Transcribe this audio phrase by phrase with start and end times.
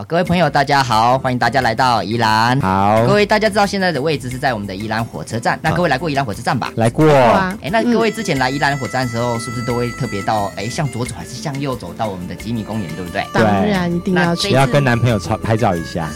[0.00, 2.58] 好，各位朋友，大家好，欢迎大家来到宜兰。
[2.62, 5.60] 好，各位大家知道现在的位置是在我们的宜兰火车站。
[5.62, 6.72] 那各位来过宜兰火车站吧？
[6.76, 7.06] 来过。
[7.60, 13.22] 哎，那各位之前来宜兰火车站的时候，是不是都会特别到哎向左走还是向右走到我们的吉米公园，对不对？
[13.34, 16.08] 当然一定要去，要跟男朋友拍拍照一下。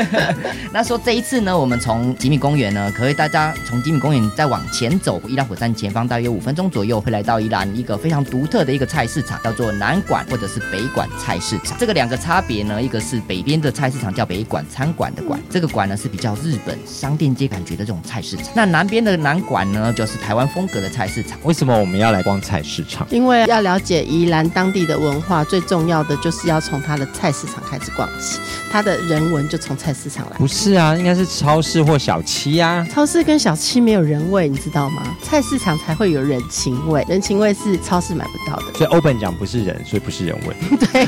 [0.70, 11.74] 那说这一次呢，我们从吉米公园呢，可以大家从吉米公园再往前走，宜兰火车站前方大约五分钟左右，会来到宜兰一个非常独特的一个菜市场，叫做南馆或者是北馆菜市场。
[11.78, 13.72] 这个两个差别呢，一个是北边的。
[13.78, 18.46] 菜市场叫北馆餐馆的馆，这个馆呢是比较日本商店街感觉的这种菜市场。
[18.54, 21.38] 那南边的南馆呢，就是台湾风格的菜市场。
[21.44, 23.06] 为什么我们要来逛菜市场？
[23.10, 28.40] 因为要了解宜兰当地的文化，最重要的就是要从它的菜市场开始逛起。
[28.70, 30.36] 它的人文就从菜市场来。
[30.36, 32.86] 不是啊，应该是超市或小七呀。
[32.92, 35.16] 超市跟小七没有人味，你知道吗？
[35.22, 38.72] 菜市场才会有人情味，人情味是超市买不到的。
[38.74, 40.56] 所以欧本讲不是人，所以不是人味。
[40.92, 41.06] 对，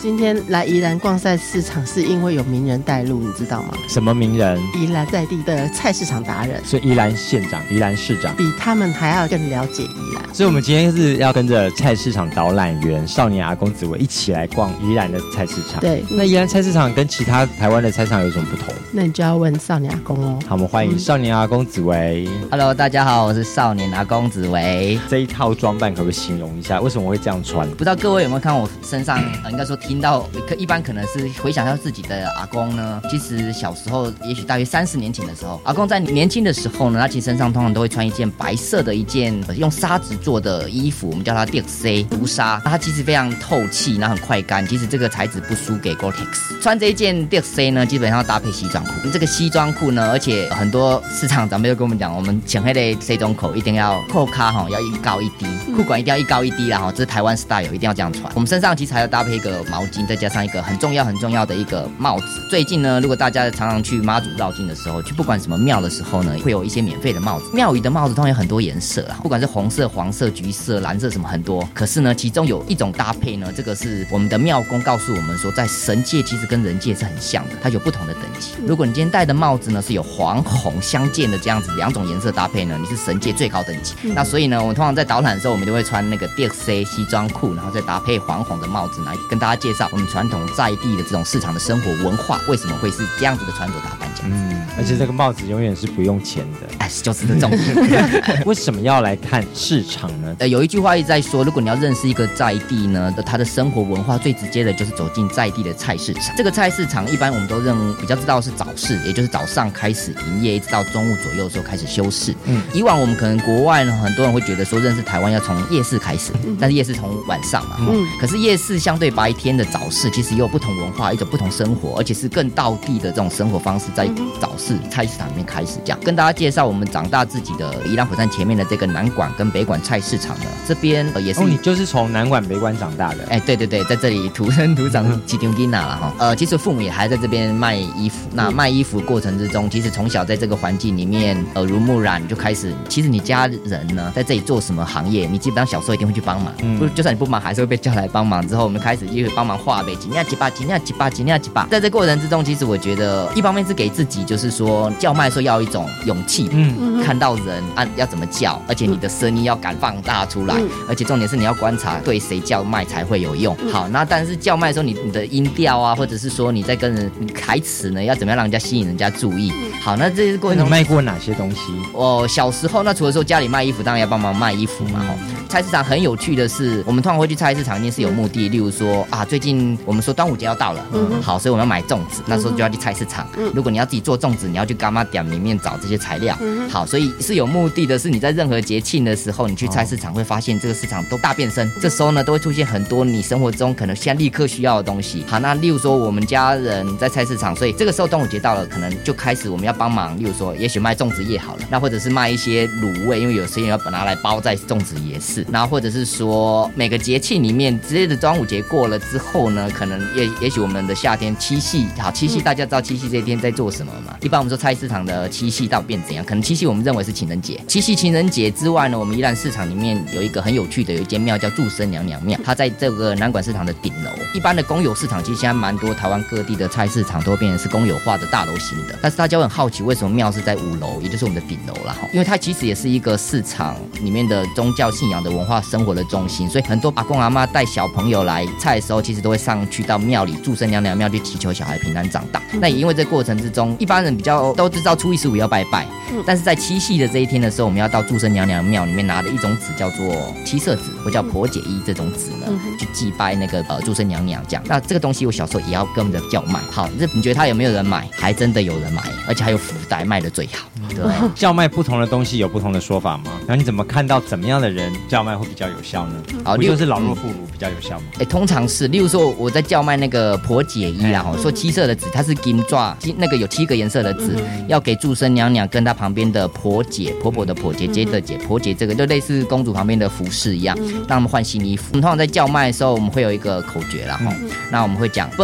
[0.00, 1.98] 今天来宜兰逛菜市场是。
[2.08, 3.74] 因为有名人带路，你知道吗？
[3.86, 4.58] 什么名人？
[4.74, 10.34] 宜兰在地的菜市场达人，是宜兰县长、宜兰市长，比他们还要更了解宜兰。
[10.34, 15.80] 所以，我们今天是要跟着菜市场导览员少年阿公子维一起来逛宜兰的菜市场。
[15.80, 18.72] 对，那宜兰菜市场跟其他台湾的菜市场有什么不同？
[18.90, 20.38] 那你就要问少年阿公哦。
[20.46, 22.26] 好，我们欢迎少年阿公子维。
[22.50, 24.98] Hello，大家好，我是少年阿公子维。
[25.10, 26.80] 这一套装扮可不可以形容一下？
[26.80, 27.68] 为什么会这样穿？
[27.72, 29.18] 不知道各位有没有看我身上？
[29.50, 32.74] 应该说听到，可一般可能是回想到自己的阿公。
[32.76, 42.60] 呢，其实小时候，也许大约三十年前的时候，阿公在年轻的时候呢，他其实身上通常都会穿一件白色的一件用纱子做的衣服，我们叫它 DX 毒纱。
[42.64, 44.66] 它其实非常透气，然后很快干。
[44.66, 46.60] 其实这个材质不输给 Gore-Tex。
[46.62, 48.92] 穿这一件 DX 呢，基本上要搭配西装裤。
[49.12, 56.92] 这个西装裤呢，而且很多市场长辈都跟我们讲，我们前黑的西装口一定要扣卡哈，要一高一低，裤管一定要一高一低啦哈。
[56.92, 58.30] 这是台湾 style，一定要这样穿。
[58.34, 62.26] 我们身上其实还要搭配一个毛巾，再加上一个很重要很重要的一个帽子。
[62.50, 67.50] 最近呢，如果大家常常去妈祖绕境的时候，去不管什么庙的时候呢，会有一些免费的帽子。
[67.52, 71.68] 庙宇的帽子通常有很多颜色啊，不管是红色、黄色、橘色、蓝色什么很多。
[71.74, 78.50] 可是呢，其中有一种搭配呢，这个是我们的庙公告诉我们说，在神界其实跟人界是很像的，它有不同的等级。
[78.66, 83.94] 如果你今天戴的帽子呢是有黄红相间的这样子两种颜色搭配呢，你是神界最高等级。
[84.14, 92.88] 那所以呢，我们通常在导览的时候，我们都会穿那个 DXC 西装裤，然后再搭配黄红的帽子来跟大家介绍我们传统在地的这种市场的生活文化为什么会。
[92.98, 94.36] 是这样子的穿着打扮，这样子。
[94.50, 97.48] 嗯，而且这个帽子永远是不用钱的，哎，就是这种。
[98.44, 100.34] 为什么要来看市场呢？
[100.40, 106.34] 呃，有一句话一直在说，如果你要认识一个在地呢，他的生活文化最直接的就是走进在地的菜市场。
[106.36, 112.34] 这个菜市场一般我们都认比较知道是早市，也就是早上开始营业，一直到中午左右的时候开始休市。
[112.46, 117.76] 嗯，以往我们可能国外呢，很多人会觉得说认识台湾要从夜市开始，但是夜市从晚上嘛。
[117.80, 122.74] 嗯，可是夜市相对白天的早市，其实也有不同文化，一种不同生活，而且是更道。
[122.78, 124.08] 地的这种生活方式，在
[124.40, 131.40] 早市菜市场里面开始讲，跟大家介绍我们长大自己的宜兰火车站前面的这个南馆跟北馆菜市场的这边也是。
[131.40, 133.26] 哦，你就是从南馆北馆长大的？
[133.28, 136.14] 哎，对对对，在这里土生土长起丁丁娜了哈。
[136.18, 138.28] 呃，其实父母也还在这边卖衣服。
[138.32, 142.72] 那卖衣服过程之中，其实从小在这个环境里面耳濡目染，就开始。
[142.88, 146.54] 其实你家人呢，在这里做什么行业，你基本上小时候一定会去帮忙。
[146.62, 146.78] 嗯。
[146.78, 148.46] 不，就算你不忙，还是会被叫来帮忙。
[148.46, 151.66] 之后我们开始就会帮忙画呗，几年几把，几年几把，几年几把。
[151.66, 152.68] 在这过程之中，其实。
[152.68, 160.54] 我觉得一方面是给自己，就是说叫卖的时候要一种勇气，嗯，看到人啊要怎么叫，而且你的声音要敢放大出来，
[160.86, 163.56] 而且重点是你要观察对谁叫卖才会有用。
[163.72, 169.50] 好，那但是叫卖的时候，你你的音调啊，或者是说你在跟人台词呢，要怎么样让人家吸引人家注意？
[169.80, 171.72] 好，那这些过程中卖过哪些东西？
[171.94, 175.02] 我小时候那除了说家里卖衣服，当然要帮忙卖衣服嘛。
[175.48, 183.26] 菜市场很有趣的是，我们通常会去菜市场，一定是有目的，例如说啊，最近我们说端午节要到了，嗯，好，所以我们要买粽子，那时候就要去菜市场。
[183.54, 186.36] 如果你要自己做粽子，你要去干妈店里面找这些材料。
[186.68, 191.70] 好，所以是有目的的，是你在任何节庆的时候，你去菜市场会发现这个市场都大变身。
[191.80, 195.24] 这时候呢，都会出现很多你生活中可能现在立刻需要的东西。
[195.28, 200.18] 好，那例如说我们家人在菜市场，所以这个时候端午节到了，可能就开始我们要帮忙。
[200.18, 205.46] 例如说，也许卖粽子叶好了，那或者是卖一些卤味，因为有时间要拿来包在粽子也是。
[205.50, 214.16] 然后或者是说每个节庆里面，之类的端午节过了之后呢，可能也也也许我们的夏天七夕，好七夕大家知道七夕这一天在做什么吗？
[214.22, 216.24] 一般我们说菜市场的七夕到底变怎样？
[216.24, 224.10] 可能七夕我们认为是情人节，七夕情人节之外呢，我们宜兰市场里面有一个很有趣的，有一间庙叫祝生娘娘庙，它在这个南管市场的顶楼。
[224.34, 242.40] 一般的公有市场其实现在蛮多，台湾各地的菜市场都会变成是公有化的大楼型的，但是大家会很好奇为什么庙是在五楼，也就是我们的顶楼啦，哈因为它其实也是一个市场里面的宗教信仰的文化生活的中心，所以很多阿公阿妈带小朋友来菜的时候，其实都会上去到庙里祝生娘娘庙去祈求小孩平安长大。
[242.60, 245.86] 那也因为这过程之中，一般人比较都知道初一十五要拜拜，
[246.26, 252.46] 但是在七夕的这一天的时候，我们要到祝生娘娘庙里面拿的一种纸叫做七色纸，或叫婆姐衣这种纸呢，
[252.78, 254.62] 去祭拜那个呃祝生娘娘这样。
[254.66, 256.60] 那这个东西我小时候也要跟我们的叫卖。
[256.70, 258.08] 好，这你觉得他有没有人买？
[258.12, 260.68] 还真的有人买，而且还有福袋卖的最好。
[260.90, 260.98] 对。
[261.34, 263.24] 叫卖不同的东西有不同的说法吗？
[263.46, 266.14] 然后你怎么看到怎么样的人叫卖会比较有效呢？
[266.44, 268.06] 好例如不就是老弱妇孺比较有效吗？
[268.20, 274.36] 哎，通常是，例如说我在叫卖那个婆姐衣啦，哦，说七色的纸，它是金抓，金那个有七个颜色的纸，
[274.66, 281.84] 要给祝生娘娘跟她旁边的婆姐，婆婆的婆姐姐的姐，婆姐这个就类似公主旁边的服饰一样，让他们换新衣服。
[281.90, 284.32] 我们通常在叫卖的时候，我们会有一个口诀啦，哈、
[284.70, 285.42] 那我们会讲不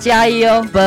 [0.00, 0.78] 加油，不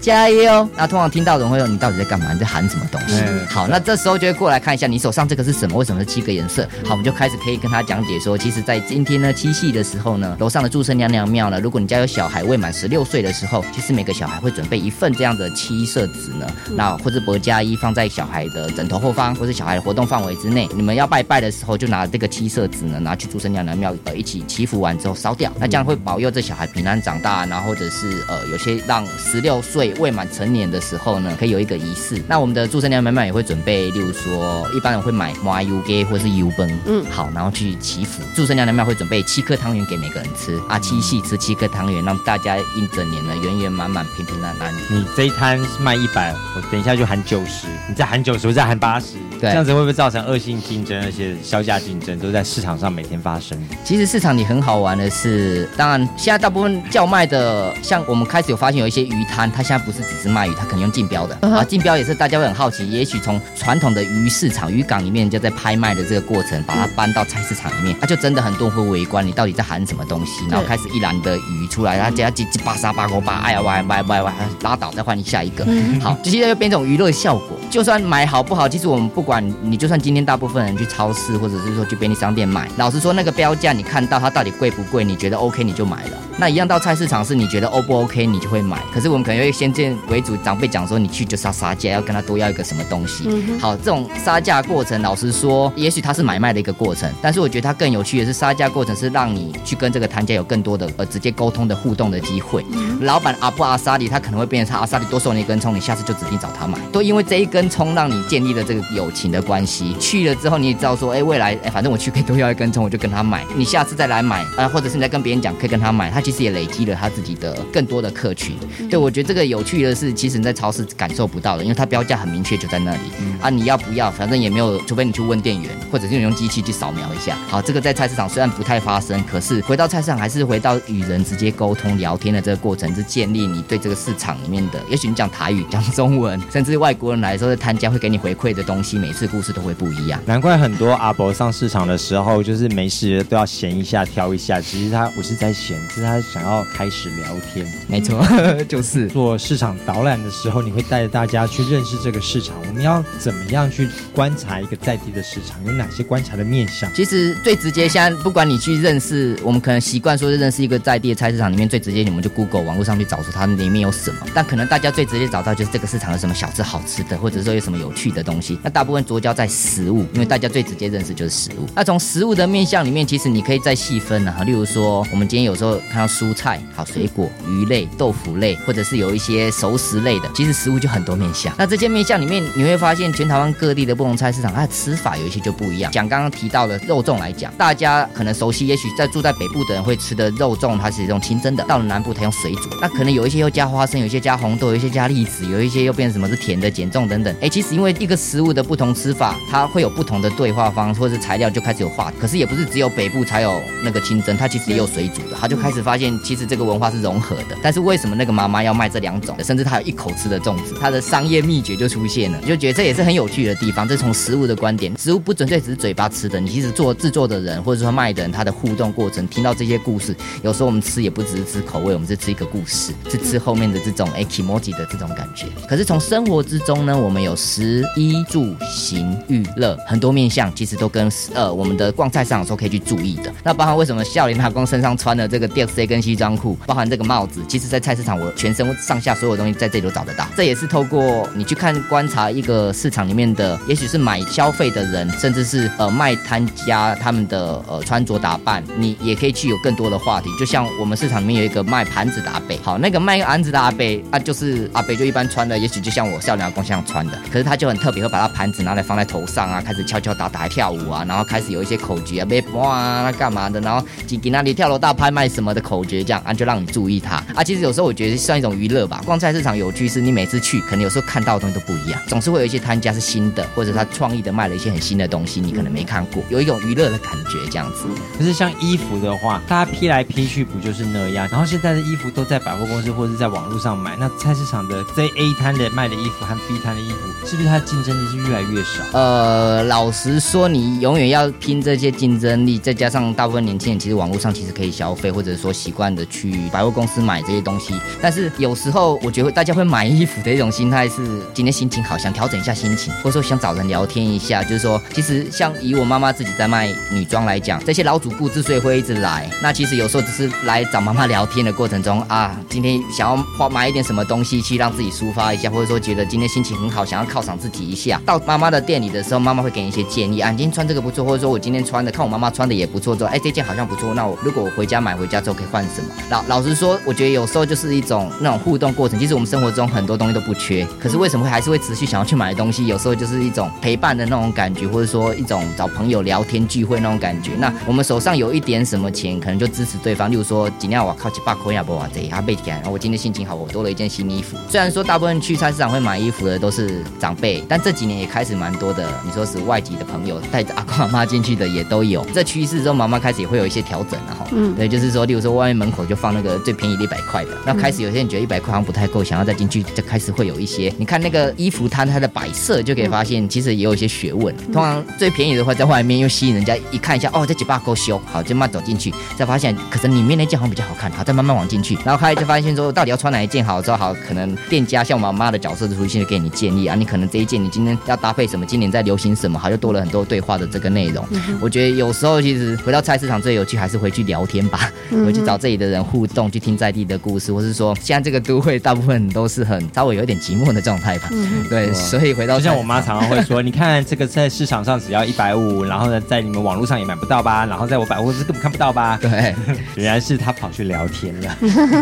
[0.00, 0.68] 加油。
[0.76, 2.32] 那通常听到的人会说你到底在干嘛？
[2.32, 3.22] 你在喊什么东西？
[3.26, 5.76] 嗯好，那这时候就会过来看一下你手上这个是什么？
[5.76, 6.62] 为什么是七个颜色？
[6.84, 16.46] 好，我们就开始可以跟他讲解说，其实，在今天呢七夕的时候呢，楼上的祝生娘娘庙呢，如果你家有小孩未满十六岁的时候，其实每个小孩会准备一份这样的七色纸呢，
[16.76, 20.68] 那或者薄加衣放在小孩的枕头后方，或者小孩的活动范围之内。
[20.74, 32.22] 你们要拜拜的时候，就拿这个七色纸呢，拿去祝生娘娘庙呃一起祈福完之后烧掉，那这样会保佑这小孩平安长大，然后或者是呃有些让十六岁未满成年的时候呢，可以有一个仪式。
[32.26, 38.22] 那我们的祝生娘娘庙也会准备，例如说一般人会买麻油给或是油崩，嗯，好，然后去祈福。
[38.34, 44.74] 祝生娘娘庙会准备七颗汤圆给每个人吃啊，七夕吃七颗汤圆，让大家一整年呢圆圆满满、平平安安。
[44.90, 53.58] 你这一摊是卖一百，我等一下就喊九十，你再喊九十，我再喊八十，对这样子会不会造成恶性竞争，而且销价竞争都在市场上每天发生？
[53.84, 74.32] 其实市场里很好玩的是，当然现在大部分叫卖的，像我们开始有发现有一些鱼摊，它现在不是只是卖鱼，它可能用竞标的、 啊，竞标也是大家会很好奇，也许从传统的鱼市场、渔港里面就在拍卖的这个过程，把它搬到菜市场里面，它就真的很多人会围观你到底在喊什么东西，然后开始一篮的鱼出来，然后加叽叽巴沙巴勾巴，哎呀歪歪歪歪，
[74.62, 75.64] 拉倒，再换下一个，
[76.00, 77.50] 好，就现在就变成一种娱乐效果。
[77.70, 86.10] 就算买好不好，其实我们不管你，就算今天大部分人去超市或者是说去便利商店买，老实说那个标价你看到它到底贵不贵，你觉得 OK 你就买了。
[86.36, 93.28] 那一样到菜市场是你觉得 O 不 OK 你就会买，可是我们可能会先见为主，长辈讲说你去就是要杀价，要跟他多要一个什么东西。
[93.60, 102.64] 好，这种杀价过程，老实说，也许它是买卖的一个过程，但是我觉得它更有趣的是杀价过程是让你去跟这个摊家有更多的呃直接沟通的互动的机会。
[103.00, 109.94] 老板阿布阿萨里他可能会变成他阿萨里多送你一根葱，你下次就指定找他买，都因为这一根葱让你建立了这个友情的关系。
[110.00, 118.56] 去了之后你也知道说，哎，未来哎反正我去可以多要一根葱，我就跟他买，你下次再来买啊，或者是你在跟别人讲可以跟他买，他其实也累积了他自己的更多的客群。
[118.88, 122.98] 对我觉得这个有趣的是，其实你在超市感受不到的，因为它标价很明确就在那里
[123.42, 127.36] 啊，你要不要，反正也没有，除非你去问店员，或者是你用机器去扫描一下。
[127.46, 140.18] 好，这个在菜市场虽然不太发生，可是回到菜市场还是回到与人直接沟通聊天的这个过程，是建立你对这个市场里面的，也许你讲台语、讲中文，甚至外国人来说，的摊家会给你回馈的东西，每次故事都会不一样。
[140.24, 144.60] 难怪很多阿伯上市场的时候，就是没事都要闲一下、挑一下。
[144.60, 147.66] 其实他不是在闲，是他想要开始聊天。
[147.88, 148.24] 没错，
[148.68, 149.08] 就是。
[149.08, 152.56] 做市场导览的时候，你会带着大家去认识这个市场。
[152.66, 155.64] 我们要怎么样去观察一个在地的市场？
[155.64, 156.92] 有哪些观察的面向？
[156.94, 164.26] 其实最直接，现在不管你去认识，我们可能习惯说是认识一个在地的菜市场里面最直接，你们就 Google 网络上去找出它里面有什么。
[164.34, 168.58] 但可能大家最直接找到就是这个市场有什么小吃好吃的，或者说有什么有趣的东西。
[168.62, 171.68] 那大部分着焦在食物，因为大家最直接认识就是食物。
[171.74, 181.52] 那从食物的面向里面，其实你可以再细分啊，例如说我们今天有时候看到蔬菜、好水果、鱼类、豆腐类，或者是有一些熟食类的，其实食物就很多面向。
[181.56, 185.90] 那这些面向里面，你会发现全台湾各地的不同菜市场，它的吃法有一些就不一样。
[185.90, 192.68] 讲刚刚提到的肉粽来讲，大家可能熟悉，也许在住在北部的人会吃的肉粽，它是一种清蒸的；到了南部，它用水煮。
[192.82, 197.34] 那可能有一些又加花生，有一些加红豆，有一些加栗子，有一些又变成什么是甜的、减重等等。
[197.40, 202.12] 哎，其实因为一个食物的不同吃法，它会有不同的对话方，或者是材料就开始有化。
[202.20, 205.36] 可是也不是只有北部才有那个清蒸，它其实也有水煮的。
[205.40, 207.56] 它就开始发发现其实这个文化是融合的。
[207.62, 213.86] 但是为什么那个妈妈要卖这两种，甚至她有一口吃的粽子，她的商业秘诀就出现了，就觉得这也是很有趣的地方。
[213.86, 225.46] 这从食物的观点，食物不纯粹只是嘴巴吃的，你其实做制作的人或者说卖的人，他的互动过程，听到这些故事，有时候我们吃也不只是吃口味，我们是吃一个故事，是吃后面的这种哎 emoji 的这种感觉。
[225.68, 233.32] 可是从生活之中呢，我们有食衣住行娱乐很多面向，其实都跟呃我们的逛菜市场的时候可以去注意的。
[233.44, 240.26] 那包含为什么笑脸阿公身上穿的这个 D 跟西装裤，包含这个帽子，其实在菜市场我全身上下所有东西在这里都找得到。
[240.36, 250.28] 这也是透过你去看观察一个市场里面的，也许是买消费的人，甚至是呃卖摊家他们的呃穿着打扮，你也可以去有更多的话题。
[250.38, 267.42] 就像我们市场里面有一个卖盘子的阿伯，好，那个卖盘子的阿伯啊，就是阿伯就一般穿的，也许就像我笑脸阿公这样穿的，可是他就很特别，会把他盘子拿来放在头上啊，开始敲敲打打跳舞啊，然后开始有一些口诀啊，别哇干嘛的，然后给给那里跳楼大拍卖什么的口诀，这样啊就让你注意它啊。
[267.42, 269.00] 其实有时候我觉得算一种娱乐吧。
[269.06, 277.86] 逛菜市场有趣是，你每次去可能有时候看到的东西都不一样，总是会有一些摊家是新的，或者他创意的卖了一些很新的东西，你可能没看过，有一种娱乐的感觉这样子。
[278.18, 281.26] 可是像衣服的话，大家批来批去不就是那样？
[281.30, 288.84] 然后现在的衣服都在百货公司或者是在网络上买，那菜市场的在 A 摊的卖的衣服和 B 摊的衣服，是不是它竞争力是越来越少？
[288.92, 297.72] 呃，老实说，你永远要拼这些竞争力，再加上大部分年轻人其实网络上其实可以消费，或者说习惯的去百货公司买这些东西。
[298.02, 304.42] 但是有时候我觉得大家会买衣服的一种心态是，今天心情好，想调整一下心情，或者说想找人聊天一下。
[304.42, 318.00] 就是说，其实像以我妈妈自己在卖女装来讲，这些老主顾之所以会一直来，那其实有时候只是来找妈妈聊天的过程中啊，今天想要花买一点什么东西去让自己抒发一下，或者说觉得今天心情很好，想要犒赏自己一下。
[318.04, 325.88] 到妈妈的店里的时候，妈妈会给你一些建议啊，今天穿这个不错，或者说我今天穿的，看我妈妈穿的也不错，之后，哎，这件好像不错，那我如果我回家买回家之后可以换什么？
[326.10, 328.98] 老老实说，我觉得有时候就是一种那种互动过程。
[328.98, 332.66] 其实我们生活中很多东西都不缺，可是为什么会还是会持续想要去买东西？
[332.66, 337.32] 有时候就是一种陪伴的那种感觉，或者说一种找朋友聊天聚会那种感觉。
[337.38, 340.10] 那我们手上有一点什么钱，可能就支持对方。
[340.10, 344.36] 例如说，今天我靠几百块呀，不哇这他背起来，然后我今天心情好，我多了一件新衣服。
[344.48, 348.88] 虽然说大部分去菜市场会买衣服的都是长辈，但这几年也开始蛮多的。
[349.04, 352.04] 你说是外籍的朋友带着阿公阿妈进去的也都有。
[352.14, 354.26] 这趋势之后，妈妈开始也会有一些调整了哈。
[354.32, 360.72] 嗯，对，就是说，例如说外面门口就放那个最便宜的一百块的，那开始有些人觉得一百块好像不太够，想要再进去，就开始会有一些。
[360.78, 364.34] 你看那个衣服摊它的摆设，就可以发现其实也有一些学问。
[364.52, 381.04] 通常最便宜的话在外面，又吸引人家一看一下，哦，这几把够修，好，就慢走进去，再发现可是里面那件好像比较好看，好，再慢慢往进去，然后开始就发现说到底要穿哪一件好，之后好，可能店家像妈妈的角色就出现，给你建议啊，你可能这一件你今天要搭配什么，今年在流行什么，好，就多了很多对话的这个内容。
[381.40, 391.10] 我觉得有时候其实回到菜市场最有趣还是回去聊天吧，回去找这里的人互动，去听在地的故事，或是说现在这个都会大部分都是很稍微有点寂寞的状态吧。
[391.48, 398.98] 对，所以回到就像我妈常常会说，你看这个在市场上只要一百五，然后呢在你们网络上也买不到吧，然后在我百货公司根本看不到吧。
[399.02, 399.34] 对，
[399.76, 401.36] 原来是她跑去聊天了。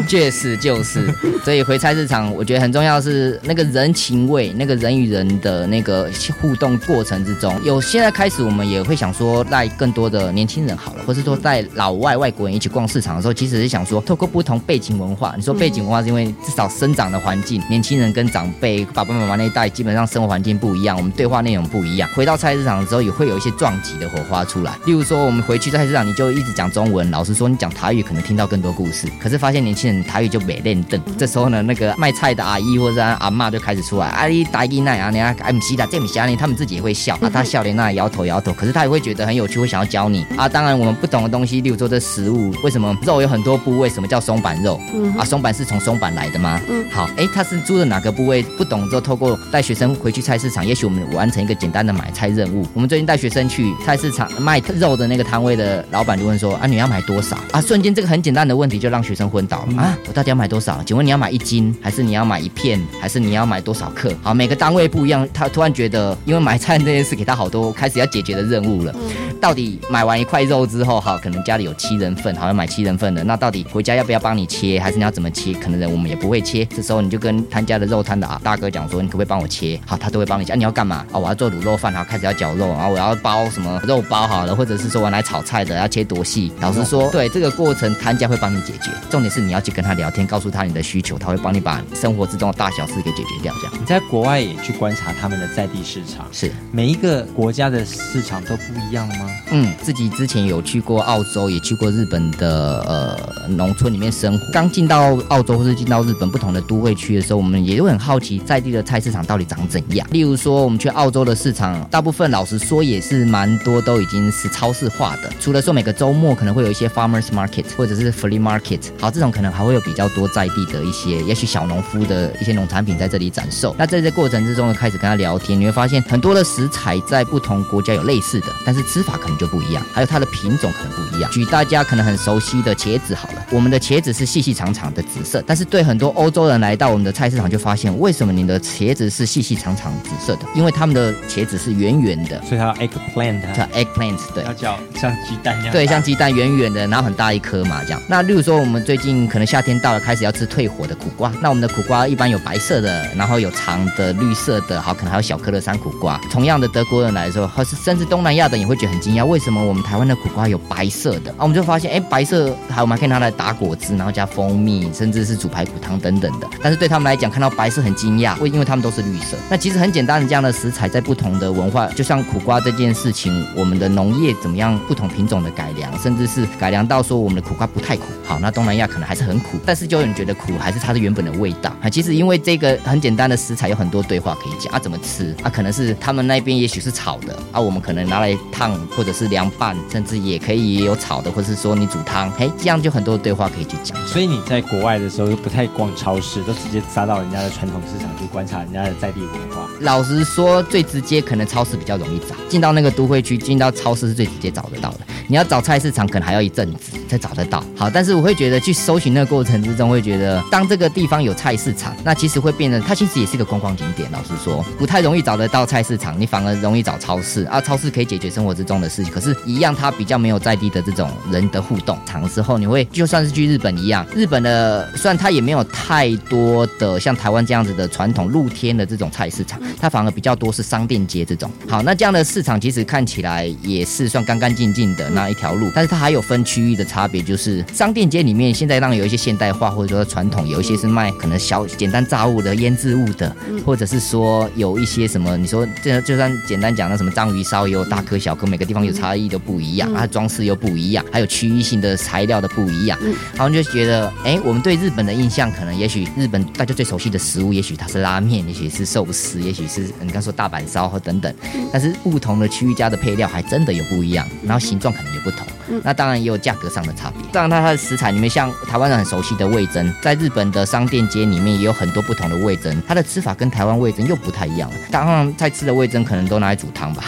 [0.08, 1.12] 确实就是，
[1.44, 22.08] 所以回菜市场我觉得很重要是那个人情味，那个人与人的那个互动过程之中，有现在开始我们也会想说带更多的年轻人好了，或是说带老外外国人一起逛市场的时候，其实是想说透过不同背景文化，你说背景文化是因为至少生长的环境，年轻人跟长辈爸爸妈妈那一代基本上生活环境不一样，我们对话内容不一样。
[22.14, 40.48] 回到菜市场的时候也会有一些撞击的火花出来，例如说我们回去菜市场你就一直讲中文，老实说你讲台语可能听到更多故事，可是发现年轻人台语就没练邓，这时候呢那个卖菜的阿姨或者阿妈就开始出来，阿姨打姨那啊，你啊哎不是的，这不是啊，他们自己也会笑啊，他笑脸那摇头摇头，可是他也会觉得很有趣，会想要教你啊。
[40.48, 44.80] 当然我们不懂的东西，例如说这食物为什么肉有很多部位，什么叫松板肉？
[44.92, 46.60] 嗯啊，松板是从松板来的吗？
[46.68, 48.42] 嗯，好，哎，它是猪的哪个部位？
[48.42, 52.66] 不懂之后，透过带学生回去菜市场，也许我们完成一个简单的买菜任务。
[52.74, 57.38] 我们最近带学生去菜市场卖肉的那个摊位的老板就问说啊，你要买多少？
[57.52, 59.96] 啊，瞬间这个很简单的问题就让学生昏倒了啊！
[60.08, 60.82] 我到底要买多少？
[60.84, 64.12] 请问你要买一斤，还是你要买一片，还是你要买多少克？
[64.22, 68.94] 好，每个单位不一样，他突然觉得，因为买菜这件事给他好多开始要解决的任务了。
[69.42, 75.52] 到底买完一块肉之后，哈，可能家里有七人份，好像买七人份的，那到底回家要不要帮你切，还是你要怎么切？
[75.54, 79.80] 可能人我们也不会切，这时候你就跟他家的肉摊的啊大哥讲说，你可不可以帮我切？
[79.84, 80.54] 好，他都会帮你切。
[80.54, 81.04] 你要干嘛？
[81.10, 86.52] 啊，我要做卤肉饭，好，开始要绞肉，然后我要包什么肉包好了，或者是说我来炒菜的，要切多细？
[86.60, 88.92] 老实说，对这个过程，摊家会帮你解决。
[89.10, 93.52] 重点是你要去跟他聊天，告诉他你的需求，他会帮你把生活之中的大小事给解决掉。
[93.60, 99.30] 这样，你在国外也去观察他们的在地市场，是每一个国家的市场都不一样吗？
[99.50, 104.52] 嗯，自己之前有去过澳洲，也去过日本的呃农村里面生活。
[104.52, 110.06] 刚进到澳洲或是进到日本不同的都会区的时候，我们也会很好奇在地的菜市场到底长怎样。
[110.10, 115.30] 例如说，我们去澳洲的市场，大部分老实说也是蛮多都已经是超市化的。
[115.38, 123.74] 除了说每个周末可能会有一些 farmers market 或者是 flea market，好，这种可能还会有比较多在地的一些，也许小农夫的一些农产品在这里展售。
[123.78, 131.30] 那在这过程之中呢，开始跟他聊天，你会发现很多的食材在不同国家有类似的，但是吃法可能就不一样，还有它的品种可能不一样。
[131.30, 140.46] 举大家可能很熟悉的茄子好了，我们的茄子是细细长长的紫色，但是对很多欧洲人来到我们的菜市场就发现，为什么你的茄子是细细长长紫色的？
[140.54, 144.52] 因为他们的茄子是圆圆的，所以它要 eggplant，叫 eggplant，对要。
[144.54, 148.00] 叫像鸡蛋一样，对，像鸡蛋圆圆的，然后很大一颗嘛，这样。
[148.08, 151.32] 那例如说，我们最近可能夏天到了，开始要吃退火的苦瓜。
[151.42, 156.16] 那我们的苦瓜一般有白色的，然后有长的绿色的，好，可能还有小颗的山苦瓜。
[156.30, 161.30] 同样的，德国人来说，或是甚至东南亚的也会觉得很惊讶，为什么我们台湾的苦瓜有白色的？
[161.32, 166.48] 啊，我们就发现，哎，白色还有我们还可以拿来打果汁，然后加蜂蜜，甚至是煮排骨汤等等的。
[166.62, 169.36] 但是对他们来讲，看到白色很惊讶，为因为他们都是绿色。
[169.50, 178.04] 那其实很简单的这样的食材，在不同的文化，就像苦瓜这件事情，我们的农业怎么样，不同品种的改良，甚至是改良到说我们的苦瓜不太苦。
[178.24, 181.88] 好，那东南亚可能还是很苦，但是就有人觉得苦还是它的原本的味道啊。
[181.88, 185.50] 其实因为这个很简单的食材，有很多对话可以讲啊，怎么吃啊？
[185.50, 193.96] 可能是他们那边也许是炒的啊，我们可能拿来烫或者是凉拌，甚至也可以有炒的，或者是说你煮汤，嘿，这样就很多对话可以去讲。
[194.06, 199.68] 所以你在国外的时候就不太逛超市，都直接杀到人家的传统市场去观察人家的在地文化。
[199.80, 205.00] 老实说，最直接可能超市比较容易找，进到那个都会区，进到超市是最直接找得到的。
[205.28, 207.64] 你要找菜市场，可能还要一阵子才找得到。
[207.76, 214.10] 好，但是我会觉得去搜寻那个过程之中，会觉得当这个地方有菜市场，那其实会变得它其实也是一个观光景点。
[214.12, 217.60] 老实说，不太容易找得到菜市场，你反而容易找超市啊。
[217.60, 221.98] 超市可以解决生活之中的事情，可是，一样它比较没有在地的这种人的互动。
[222.04, 231.50] 长时候你会就算是去日本一样，日本的虽然它也没有太多的像台湾这样子的传统露天的这种菜市场，它反而比较多是商店街这种。
[231.68, 252.98] 好，那这样的市场其实看起来也是算干干净净的那一条路，但是它还有分区域的差别，就是商店街里面现在让有一些现代化或者说传统，有一些是卖可能小简单炸物的、腌制物的，或者是说有一些什么，你说这就算简单讲那什么章鱼烧，也有大颗小颗，每个地方有差异都不一样，它装饰又不一样，还有区域性的材料的不一样，
[253.34, 261.34] 然后就觉得，哎，我们对日本的印象可能也许日本大家最熟悉的食物，也许它是拉面，也许是寿司，也许是你刚说大阪烧和等等，
[261.70, 265.46] 但是不同的区域加的配料还真的有不一样，然后形状可能也不同，
[265.82, 267.22] 那当然也有价格上的差别。
[267.32, 274.70] 当然，它它的食材里面，像台湾人很熟悉的味噌，在日本的商店街里面也有很多不同的味噌，它的吃法跟台湾味噌又不太一样。
[274.90, 277.04] 当然，在吃的味噌可能都拿来煮汤吧。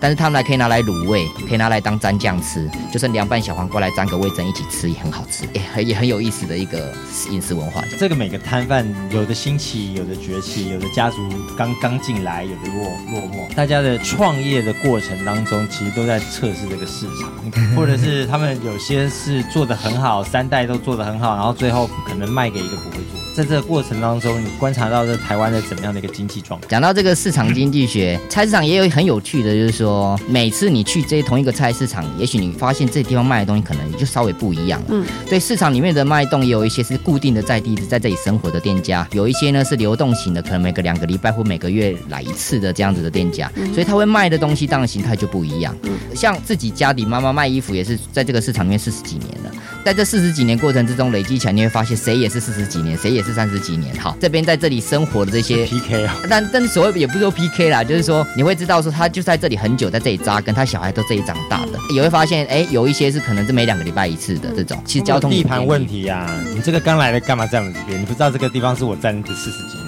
[0.00, 6.92] 但是他们还可以拿来卤味，可以拿来当蘸酱吃，就算凉拌小黄瓜来沾个味噌一起吃也很好吃，也很也很有意思的一个
[7.30, 7.82] 饮食文化。
[7.98, 11.16] 这个每个摊贩有的兴起，有的崛起，有的家族
[11.56, 13.54] 刚刚进来，有的落落寞。
[13.54, 23.20] 大家的创业的过程当中，其实都在测试这个市场，或者是他们有些是做的很好，三代都做的很好，然后最后可能卖给一个不会做。
[23.34, 26.70] 在这个过程当中，你观察到这台湾的怎么样的一个经济状况？
[26.70, 34.80] 讲到这个市场经济学，菜市场也有很有趣的，就是说每次你去这同一个菜市场，也许你发现这地方卖的东西可能就稍微不一样。
[34.88, 45.76] 嗯，对，市场里面的脉动也有一些是固定的在地在这里生活的店家，有一些呢是流动型的，可能每个两个礼拜或每个月来一次的这样子的店家，所以他会卖的东西当然形态就不一样。
[45.82, 49.50] 嗯，像自己家里妈妈卖衣服也是在这个市场里面四十几年了，
[49.84, 53.94] 在这四十几年过程之中累积起来，你会发现谁也是四十几年，谁也是三十几年。
[53.96, 68.00] 好，这边在这里生活的这些 PK 啊，但但所谓也不是说 PK 啦，就是说你会知道说他就在这里很久，在这里扎根，他小孩都这里长大的，也会发现哎，有一些是可能是每两个礼拜一次的这种，其实交通地盘问题呀、你这个刚来的干嘛在我们这边？
[68.00, 69.83] 你不知道这个地方是我占这四十几。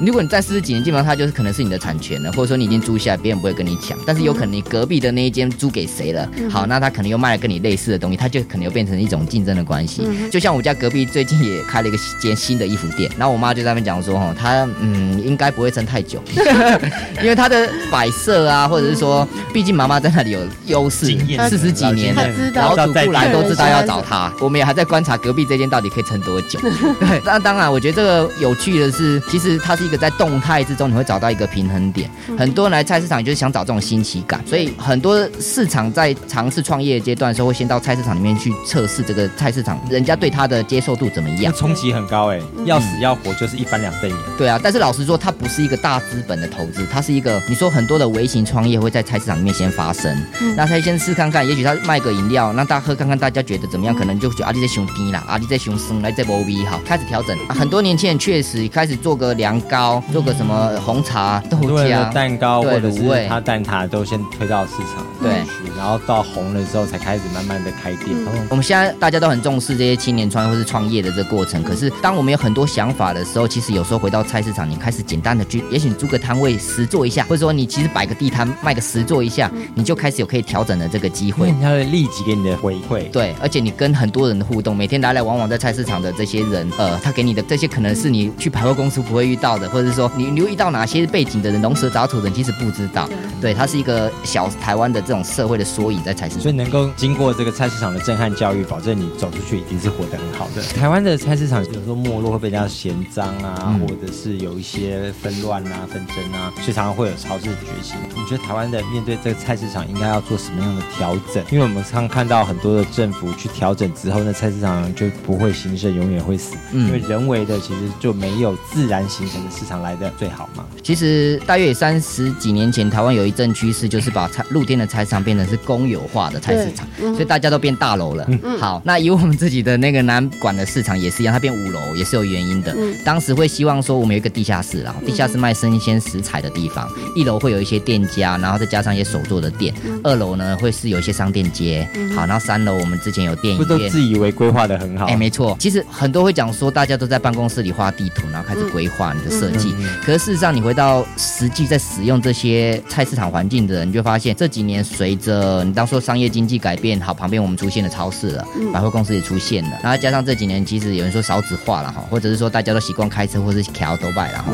[0.00, 3.96] 如果你在四十几年，基本上它就是可能是你的产权了，或者说你已经租下来，别人不会跟你抢。
[4.06, 10.06] 但是有可能你隔壁的那一间租给谁了，好，那他可能又卖了跟你类似的东西，他就可能又变成一种竞争的关系。
[10.30, 16.22] 就像我家隔壁最近也开了一个间新的衣服店，然后我妈就在那边讲说，哦，他嗯应该不会撑太久，
[17.22, 21.06] 因为他的摆设啊，或者是说，毕竟妈妈在那里有优势
[21.48, 24.32] 四十几年的他知，然后道主顾来都知道要找他。
[24.40, 26.60] 我们也还在观察隔壁这间到底可以撑多久。
[27.00, 32.10] 对，那当然，我觉得这个有趣的是，其实它是一个在动态之中你会找到一个平衡点。
[32.36, 41.52] 很多人来菜市场就是想找这种新奇感，所以很多市场在尝试创业阶段的时候，会先到菜市场里面去测试这个菜市场人家对它的接受度怎么样。
[41.54, 44.18] 冲击很高哎，要死要活就是一翻两瞪眼。
[44.36, 50.14] 对啊，但是老实说，它不是一个大资本的投资，它是一个你说很多的微型创业会在菜市场里面先发生，
[50.56, 53.94] 那他先试看看，也许他卖个饮料，让大家喝看看，大家觉得怎么样？
[53.94, 57.36] 可能就觉得啊，你在熊低啦，啊，你在熊生来这波 V 好，开始调整。
[57.48, 62.10] 啊很多年轻人确实开始做个凉糕，做个什么红茶、豆浆。
[62.12, 65.30] 蛋糕或者是他蛋挞都先推到市场对，
[65.76, 68.16] 然后到红了之后才开始慢慢的开店。
[68.48, 81.52] 我们现在大家都很重视这些青年创业或是创业的这个过程，可是当我们有很多想法的时候，其实有时候回到菜市场，你开始简单的去，也许你租个摊位实做一下，或者说你其实摆个地摊卖个实做一下，你就开始有可以调整的这个机会。
[81.60, 83.10] 他会立即给你的回馈。
[83.10, 93.08] 对，而且你跟很多人的互动，每天来来往往在菜市场的这些人，呃，他给你的这些可能是你去百货公司不会遇到的，或者是说你留意到哪些背景的人，龙蛇杂处的人其实不知道。
[93.40, 96.42] 对，它是一个小台湾的这种社会的缩影在菜市场。
[96.42, 100.62] 所以能够经过这个菜市场的震撼教育，保证你走出去一定是活得很好的。
[100.62, 107.96] 台湾的菜市场有时候没落会被人家嫌脏啊，嗯或者是有一些纷乱啊、纷争啊，所以常常会有超市觉醒。
[108.14, 111.44] 你觉得台湾的面对这个菜市场应该要做什么样的调整？
[111.50, 116.56] 因为我们常看到很多的政府去调整之后，那菜市场就不会兴盛，永远会死。
[116.72, 120.64] 嗯因为人为的其实就没有自然形成的市场来的最好吗。
[120.82, 128.26] 其实大约三十几年前，台湾有一阵趋势，就是把菜露天的菜市场变成是公有化的菜市场，所以大家都变大楼了。
[128.28, 132.76] 嗯好，那以我们自己的那个南馆的市场也是一样，它变五楼也是有原因的。
[133.04, 143.76] 当时会希望说，我们有一个地下室然后，地下室卖生鲜食材的地方，一楼会有一些店家，然后再加上一些手做的店，二楼呢会是有一些商店街，好，然后三楼我们之前有电影不都。
[143.88, 145.06] 自以为规划的很好？
[145.06, 149.74] 哎、没错，其实很多会讲说，大家都在办公室里画地图，然后开始规划你的设计。
[150.04, 164.52] 可是事实上，你回到实际在使用这些菜市场环境的人，你就发现这几年随着你当说商业经济改变，好，旁边我们出现了超市了，百货公司也出现了，然后加上这几年其实有人说少子化了哈，或者是说大家都习惯开车或是桥都拜了哈，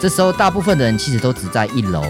[0.00, 2.04] 这时候大部分的人其实都只在一楼。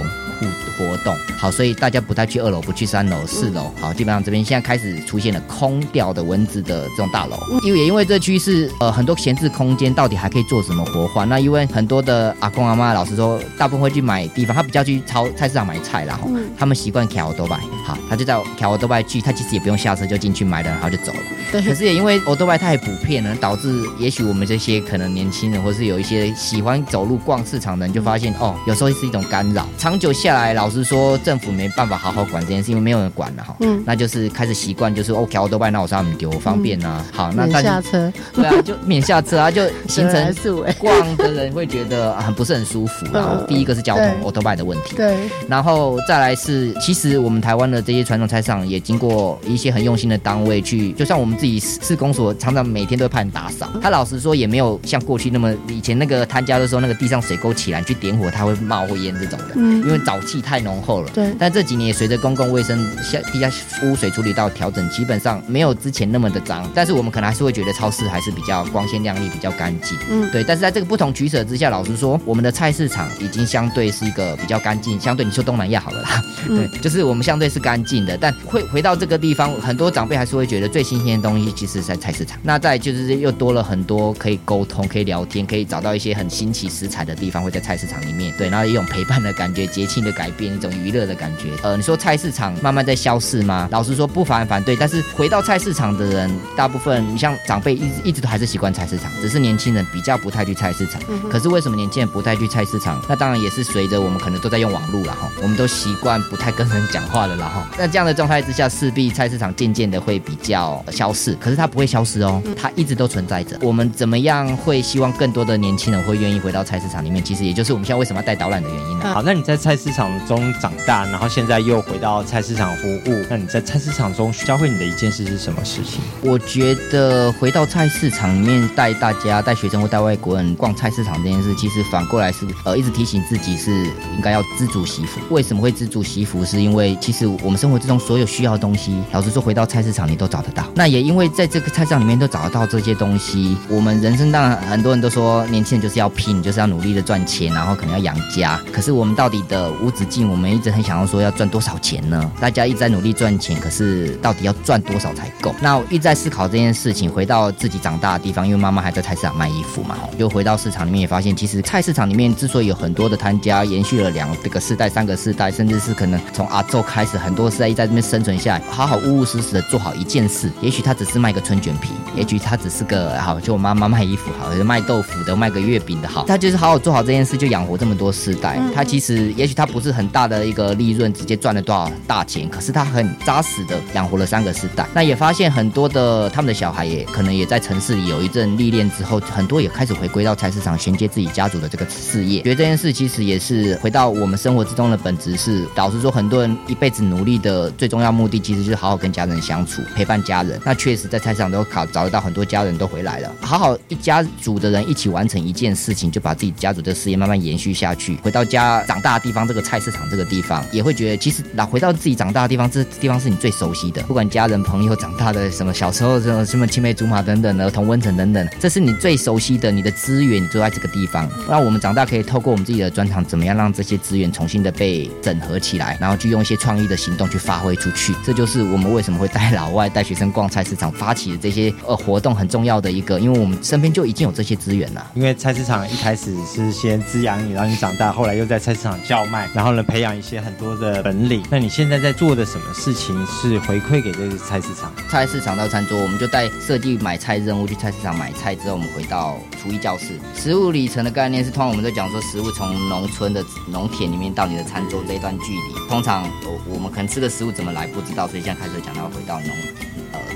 [0.51, 1.15] 互活动。
[1.39, 11.25] 好，所以大家不太去二楼，不去三楼、四楼，好，基本上这边现在开始出现了空掉的蚊子的这种大楼，因为也因为这区是，呃，很多闲置空间到底还可以做什么活化？
[11.25, 21.19] 那因为很多的阿公阿妈，老实说，大部分会去买地方，他比较去超菜市场买菜啦，哈、他们习惯卡欧多拜，好，他就在卡欧多拜去，他其实也不用下车就进去买了，然后就走了。
[21.53, 21.63] 对。
[21.63, 29.67] 可是也因为欧多拜太普遍了，导致也许我们这些可能年轻人，或是有一些喜欢走路逛市场的人，就发现哦，有时候是一种干扰。
[29.79, 33.57] 长久下来，老实说，政府没办法好好管这件事，因为没有人管了哈。
[33.61, 37.05] 嗯那就是开始习惯，就是哦，欧多拜那我上面丢方便啊。
[37.13, 40.35] 好，那免大家下车， 对啊，就免下车啊，就 形成
[40.79, 43.07] 逛的人会觉得啊很不是很舒服。
[43.13, 45.17] 然后嗯第一个是交通对欧多拜的问题，对，
[45.49, 53.69] 然后再来是，其实我们台湾的这些传统菜市场也经过一些很用心的单位去，就像我们自己市市公所常常每天都会派人打扫。
[53.83, 61.11] 他老实说也没有像过去那么以前那个摊家的时候，那个地上水沟起来你去点火，它会冒烟这种的，嗯因为沼气太浓厚了。
[61.13, 63.51] 对但这几年也随着公共卫生下地下
[63.83, 69.99] 污水处理道调整，基本上没有之前那么的脏，但是我们可能还是会觉得超市还是比较光鲜亮丽、比较干净。
[70.09, 70.45] 嗯对。
[70.45, 82.39] 但是在这个不同取舍之下，老实说，我们的菜市场已经相对是一个比较干净，相对你说东南亚好了啦，嗯对，就是我们相对是干净的，但会回到这个地方，很多长辈还是会觉得最新鲜的东西其实是在菜市场。
[82.43, 88.35] 那再就是又多了很多可以沟通、可以聊天、可以找到一些很新奇食材的地方，会在菜市场里面。
[88.37, 91.49] 对，然后一种陪伴的感觉、节庆的改变、一种娱乐的感觉。
[91.63, 93.69] 呃，你说菜市场慢慢在消逝吗？
[93.71, 101.01] 老实说不反反对，但是回到菜市场的人，大部分你像长辈一直一直都还是习惯菜市场，只是年轻人比较不太去菜市场。
[101.31, 103.03] 可是为什么年轻人不太去菜市场？
[103.09, 107.67] 那当然也是随着我们可能都在用网络了哈，我们都习惯不太跟人讲话了啦哈。
[107.79, 113.57] 那这样的状态之下，势必菜市场渐渐的会比较消逝，可是它不会消失哦，它一直都存在着。
[113.63, 117.23] 我们怎么样会希望更多的年轻人会愿意回到菜市场里面？
[117.25, 126.01] 其实也就是我们现在为什么要带导览的原因呢、好，那你在菜市场中长大，然后现在又回到菜市场服务，那你在菜市场中教会你的一件事是什么事情？
[126.21, 133.71] 我觉得回到菜市场里面带大家、带学生或带外国人逛菜市场这件事，其实反过来是呃一直提醒自己是
[134.17, 135.21] 应该要知足惜福。
[135.31, 136.45] 为什么会知足惜福？
[136.45, 140.65] 是因为其实我们生活之中所有需要的东西，老实说回到菜市场你都找得到。
[140.75, 148.61] 那也因为在这个菜市场里面都找得到这些东西，我们人生当然很多人都说年轻人就是要拼，就是要努力的赚钱，然后可能要养家。
[148.73, 152.31] 可是我们到底的无止境，我们一直很想要说要赚多少钱呢？
[152.41, 155.55] 大家一直在努力赚钱，可是到底要赚多少才够？
[155.61, 157.05] 那我一直在思考这件事情。
[157.15, 170.51] 回到自己长大的地方，因为妈妈还在菜市场卖衣服嘛，就回到市场里面也发现，其实菜市场里面之所以有很多的摊家，延续了两这个世代、三个世代，甚至是可能从阿周开始，很多世代在这边生存下来，好好务务实实的做好一件事。
[170.61, 178.59] 也许他只是卖个春卷皮，也许他只是个好，就我妈妈卖衣服好，卖豆腐的，卖个月饼的好，他就是好好做好这件事，就养活这么多世代。
[178.75, 184.87] 他其实也许他不是很大的一个利润，直接赚了多少大钱，可是他很扎实的养活了三个世代。
[184.95, 192.43] 那也发现很多的他们的小孩也可能也在城市里有一阵历练之后，很多也开始回归到菜市场，衔接自己家族的这个事业。
[192.43, 200.61] 觉得这件事其实也是回到我们生活之中的本质是，老实说，很多人一辈子努力的最重要目的，其实就是好好跟家人相处，陪伴家人。
[200.65, 208.17] 那确实在菜市场都考找得到很多家人都回来了，好好一家族的人一起完成一件事情，就把自己家族的事业慢慢延续下去。
[208.23, 221.29] 回到家长大的地方，这个菜市场这个地方，也会觉得其实老回到自己长大的地方，这地方是你最熟悉的，不管家人朋友长大的什么小时候什么什么青梅竹马等等的同温层等等，这是你最熟悉的，你的资源你都在这个地方。
[221.49, 228.15] 那我们长大可以透过我们自己的专长，怎么样让这些资源重新的被整合起来，然后去用一些创意的行动去发挥出去。
[228.25, 235.11] 这就是我们为什么会带老外带学生逛菜市场，发起的这些呃活动很重要的一个，因为我们身边就已经有这些资源了。
[235.15, 241.43] 因为菜市场一开始是先滋养你，让你长大，后来又在菜市场叫卖，然后呢培养一些很多的本领。
[241.49, 244.93] 那你现在在做的什么事情是回馈给这个菜市场？
[245.09, 250.19] 菜市场到餐桌，我们就带设计买菜任务去菜市场买菜，之后我们回到厨艺教室。
[250.35, 259.51] 食物里程的概念是，通常我们都讲说，食物从农村的农田里面到你的餐桌这一段距离，通常我我们可能吃的食物怎么来不知道，所以现在开始讲到回到农。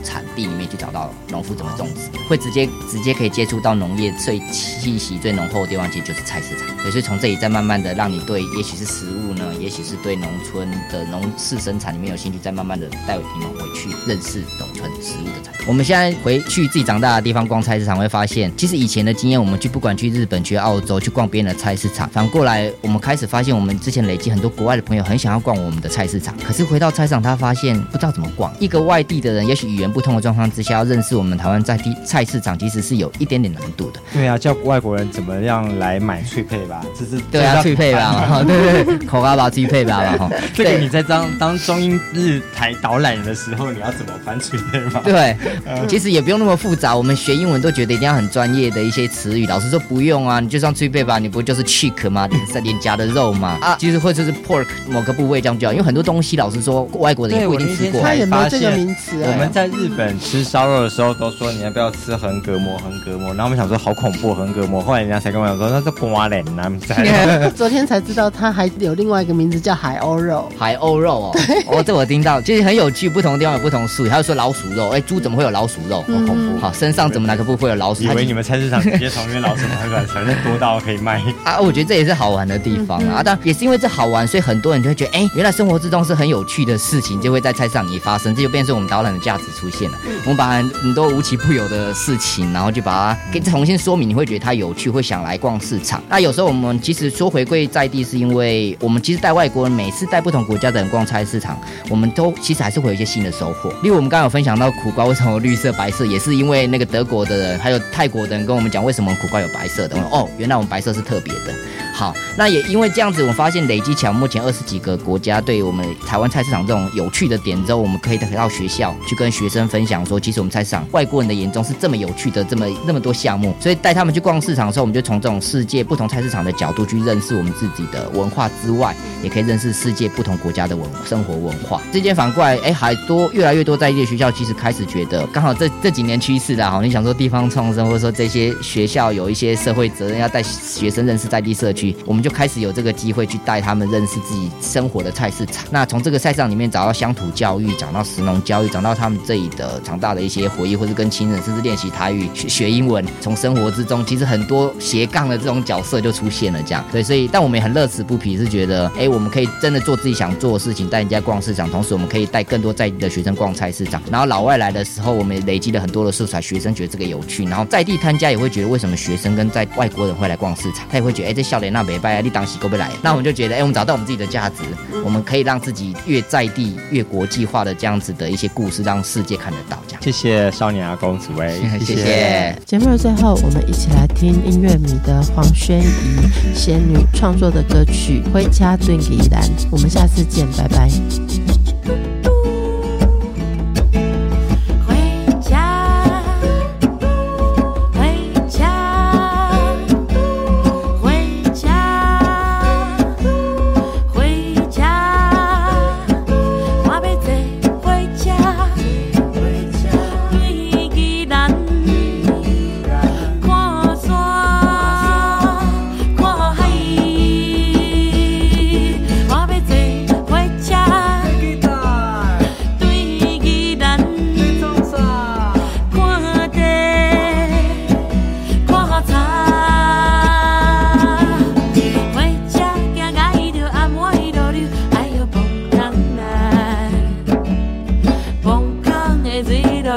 [0.02, 6.68] 产地里面去找到农夫怎么种植，会直接直接可以接触到农业最气息最浓厚的地方，其实就是菜市场。
[6.90, 28.50] 所以从这里再慢慢的让你对，也许是食物呢，也许是对农村的农事生产里面有兴趣，再慢慢的带你们回去认识农村食物的产我们现在回去自己长大的地方逛菜市场，会发现其实以前的经验，我们去不管去日本、去澳洲去逛别人的菜市场，反过来我们开始发现，我们之前累积很多国外的朋友很想要逛我们的菜市场，可是回到菜市场，他发现不知道怎么逛。
[28.58, 34.00] 一个外地的人，也许语言不通的状况之下，要认识我们台湾在地菜市场，其实是有一点点难度的。
[34.12, 40.30] 对啊，叫外国人怎么样来买脆配吧，这是对啊，脆配吧， 对对，口嘎巴，脆配吧，哈。
[40.54, 45.00] 这个你在当当中英日台导览的时候，你要怎么翻脆配吧？
[45.04, 45.36] 对，
[45.88, 46.96] 其实也不用那么复杂。
[46.96, 52.28] 我们学英文都觉得一定要很专业的一些词语，老师说不用啊，你就算脆配吧，你不就是 cheek 吗？
[52.28, 53.58] 脸脸颊的肉吗？
[53.60, 58.00] 啊，其实或者是 pork 某个部位这样叫，因为很多东西老师说外国人也不一定吃过。
[58.00, 59.22] 他也没有这个名词。
[59.22, 63.28] 我们在日本吃烧肉的时候都说你要不要吃横膈膜，横膈膜。
[63.34, 66.72] 然后我们想说好恐怖横膈膜，后来人家才跟我讲说那是瓜脸呐。
[67.54, 70.50] 昨天才知道它还有另外一个名字叫海鸥肉。
[70.58, 71.38] 海鸥肉哦，
[71.68, 74.08] 哦，这我听到，其实很有趣，不同的地方有不同术语。
[74.08, 76.00] 还有说老鼠肉，哎，猪怎么会有老鼠肉？
[76.02, 76.58] 好恐怖。
[76.58, 78.02] 好，身上怎么哪个部位有老鼠？
[78.02, 81.60] 以为你们 菜市场直接从那边老鼠拿出来，反正多到可以卖啊。
[81.60, 83.22] 我觉得这也是好玩的地方啊。
[83.24, 89.98] 但也是因为这好玩，所以很多人就会觉得，哎，原来生活之中是很有趣的事情，就会在菜市场里发生，这就变成我们导览的价值出现了。
[90.24, 96.02] 我们把很多无奇不有的事情，然后就把它给重新说明，你会觉得它有趣，会想来逛市场。
[96.08, 103.70] 那有时候我们其实说回归在地，是因为我们其实带外国人，每次带不同国家的人逛菜市场，我们都其实还是会有一些新的收获。
[103.82, 109.96] 例如我们刚刚有分享到苦瓜为什么绿色、白色，也是因为那个德国的人还有泰国的人跟我们讲为什么苦瓜有白色的。
[110.10, 111.54] 哦，原来我们白色是特别的。
[111.92, 123.54] 好，那也因为这样子，我发现累积起来，目前二十几个国家对我们台湾菜市场这种有趣的点之后，我们可以回到学校去跟学学生分享说，其实我们菜市场外国人的眼中是这么有趣的，这么那么多项目。
[123.58, 131.80] 所以带他们去逛市场的时候，我们就从这种世界不同菜市场的角度去认识我们自己的文化之外，也可以认识世界不同国家的文生活文化。
[131.92, 141.96] 这件反过来，哎，还多越来越多在地的学校其实开始觉得，刚好这这几年趋势的哈，你想说地方创生，或者说这些学校有一些社会责任，要带学生认识在地社区。
[142.04, 145.64] 我们就开始有这个机会去带他们认识自己生活的菜市场。
[145.70, 153.04] 那从这个菜市场里面找到乡土教育，讲到食农教育，讲到他们这里的长大的一些回忆，或是跟亲人甚至练习台语、学英文。
[153.20, 156.62] 从生活之中，其实很多斜杠的这种角色就出现了。
[156.62, 164.02] 这样对，所以但我们也很乐此不疲，是觉得哎，我们可以真的做自己想做的事情，带人家逛市场，同时我们可以带更多在地的学生逛菜市场。
[164.10, 172.90] 然后老外来的时候，我们也累积了很多的素材，学生觉得这个有趣，然后在地摊家也会觉得为什么学生跟在外国人会来逛市场，他也会觉得哎，这笑脸那北拜啊，你当时够不来？
[173.02, 174.56] 那我们就觉得哎，我们找到我们自己的价值，
[175.04, 179.78] 我们可以让自己越在地越国际化的这样子的一些故事，让世界看得到。
[179.86, 182.56] 这样，谢谢少年阿公紫薇， 谢谢。
[182.64, 189.42] 节目的最后，我们一起来听音乐迷的黄轩怡仙女创作的歌曲《回家对依然》。
[189.70, 190.88] 我们下次见，拜拜。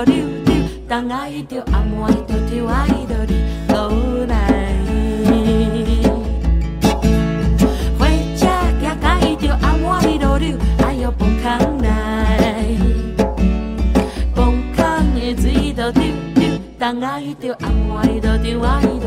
[0.06, 0.54] 溜溜，
[0.88, 3.34] 当爱着暗暝就就爱着你
[3.70, 4.36] 落来。
[7.98, 8.06] 火
[8.38, 8.48] 车
[8.80, 11.88] 行爱着暗暝落溜，哎呦崩空来，
[14.36, 14.84] 崩空
[15.16, 16.04] 的水都溜
[16.36, 16.42] 溜，
[16.78, 19.01] 当爱着暗暝就就爱。